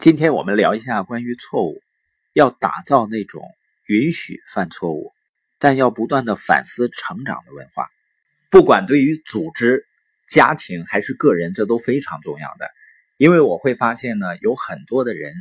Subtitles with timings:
[0.00, 1.82] 今天我们聊一下关于错误，
[2.32, 3.42] 要打造那种
[3.88, 5.12] 允许犯错误，
[5.58, 7.88] 但要不断的反思成长的文化。
[8.48, 9.86] 不管对于组织、
[10.28, 12.70] 家庭还是个人，这都非常重要的。
[13.16, 15.32] 因为我会发现呢，有很多的人，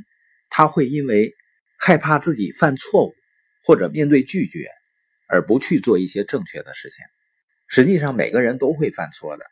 [0.50, 1.36] 他会因为
[1.78, 3.14] 害怕自己犯错误，
[3.64, 4.72] 或者面对拒绝，
[5.28, 7.06] 而不去做一些正确的事情。
[7.68, 9.46] 实际上，每个人都会犯错的，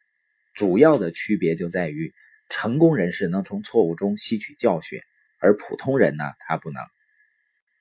[0.56, 2.12] 主要的区别就在于。
[2.50, 5.02] 成功人士能从错误中吸取教训，
[5.39, 6.84] 而普通人呢，他不能。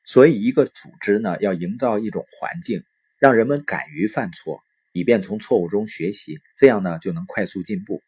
[0.04, 2.84] 所以，一个组织呢，要营造一种环境，
[3.18, 8.02] 让人们敢于犯错，以便从错误中学习，这样呢，就能快速进步，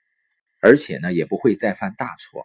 [0.60, 2.44] 而且呢，也不会再犯大错。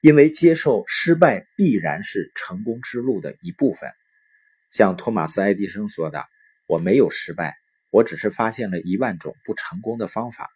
[0.00, 3.90] 因为接受失败必然是成功之路的一部分。
[4.70, 6.24] 像托马斯·爱迪生说的
[6.66, 7.56] ：“我没有失败，
[7.90, 10.48] 我只是发现了一万种不成功的方法。”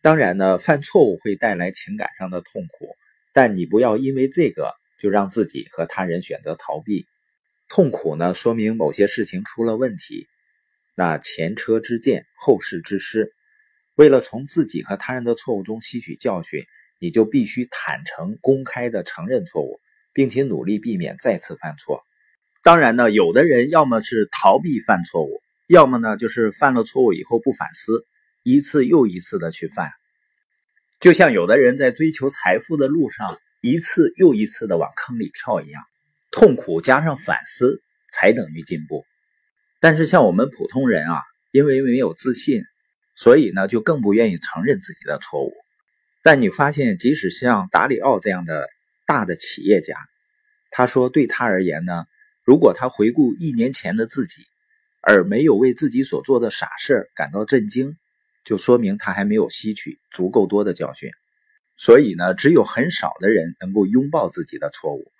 [0.00, 2.94] 当然呢，犯错误会带来情感上的痛苦，
[3.32, 7.06] 但你不要因为这个就让自己和他人选择逃避。
[7.68, 10.26] 痛苦呢，说明某些事情出了问题。
[10.94, 13.32] 那前车之鉴，后事之师。
[13.94, 16.64] 为了从自己和他人的错误中吸取教训，
[17.00, 19.80] 你就必须坦诚、公开的承认错误，
[20.12, 22.02] 并且努力避免再次犯错。
[22.62, 28.06] 当然呢，有的人要么是逃避犯错误，要么呢就是犯了错误以后不反思。
[28.42, 29.90] 一次又一次的去犯，
[31.00, 35.82] 就像有的人在追求财富的路上一次又一次的往坑里跳一样，
[36.30, 39.04] 痛苦加上反思才等于进步。
[39.80, 41.22] 但是像我们普通人啊，
[41.52, 42.62] 因为没有自信，
[43.16, 45.52] 所以呢就更不愿意承认自己的错误。
[46.22, 48.68] 但你发现，即使像达里奥这样的
[49.06, 49.94] 大的企业家，
[50.70, 52.06] 他说对他而言呢，
[52.44, 54.42] 如果他回顾一年前的自己，
[55.00, 57.96] 而没有为自己所做的傻事感到震惊。
[58.48, 61.10] 就说明他还没有吸取足够多的教训，
[61.76, 65.12] 所以呢，只有很少的人能够拥抱自己的错误，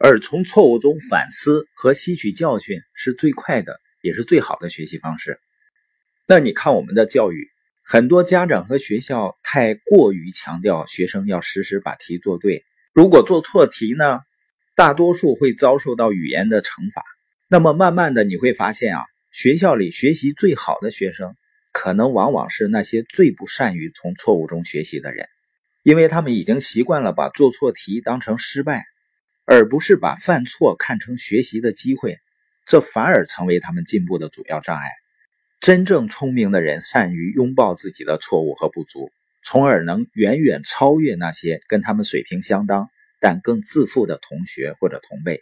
[0.00, 5.38] 而从错误中反思和吸取教训是最快的，也是最好的学习方式。
[6.26, 7.52] 那你看我们的教育，
[7.84, 14.22] 很多家长和学校太过于强调学生要时时把题做对，如果做错题呢，
[14.74, 17.04] 大多数会遭受到语言的惩罚。
[17.46, 21.36] 那么慢慢的你会发现啊，学校里学习最好的学生。
[21.72, 25.26] 可能往往是那些最不善于从错误中学习的人，
[25.82, 28.84] 因为他们已经习惯了把做错题当成失败，
[29.44, 32.18] 而不是把犯错看成学习的机会，
[32.66, 34.84] 这反而成为他们进步的主要障碍。
[35.60, 39.10] 真正聪明的人善于拥抱自己的错误和不足，
[39.44, 42.88] 从而能远远超越那些跟他们水平相当
[43.20, 45.40] 但更自负的同学或者同辈。